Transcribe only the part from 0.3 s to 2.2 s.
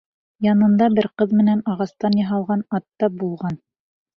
Янында бер ҡыҙ менән ағастан